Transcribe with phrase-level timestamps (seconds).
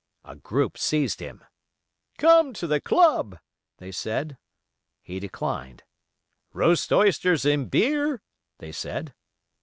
[0.25, 1.43] A group seized him.
[2.17, 3.37] "Come to the club,"
[3.77, 4.39] they said.
[5.03, 5.83] He declined.
[6.53, 8.23] "Roast oysters and beer,"
[8.57, 9.13] they said.